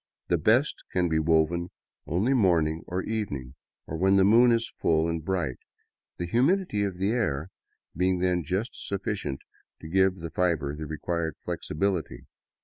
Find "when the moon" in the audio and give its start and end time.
3.97-4.51